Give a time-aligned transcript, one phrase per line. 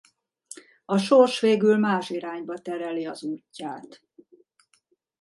[0.85, 4.01] A sors végül más irányba tereli az útját.